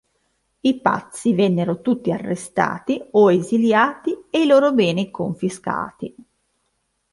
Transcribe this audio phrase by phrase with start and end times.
[0.61, 6.15] I Pazzi vennero tutti arrestati o esiliati e i loro beni confiscati.